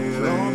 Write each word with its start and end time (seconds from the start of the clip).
Yeah. 0.00 0.49